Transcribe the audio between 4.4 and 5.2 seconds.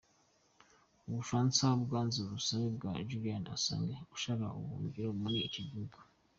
ubuhungiro